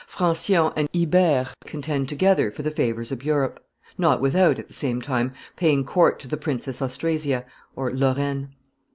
[0.09, 3.63] Francion and Ibere contend together for the favors of Europe,
[3.99, 8.49] not without, at the same time, paying court to the Princess Austrasia (Lorraine).